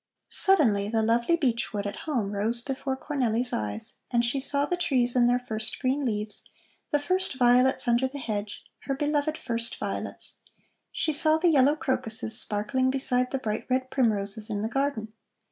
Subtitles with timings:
[0.29, 4.75] Suddenly the lovely beech wood at home rose before Cornelli's eyes, and she saw the
[4.75, 6.43] trees in their first green leaves,
[6.89, 10.37] the first violets under the hedge, her beloved first violets;
[10.91, 15.13] she saw the yellow crocuses sparkling beside the bright red primroses in the garden.